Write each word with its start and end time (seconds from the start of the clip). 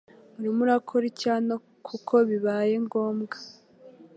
Urimo 0.37 0.61
ukora 0.81 1.03
iki 1.11 1.25
hano 1.33 1.55
kuko 1.87 2.13
bibaye 2.29 2.73
ngombwa 2.85 3.37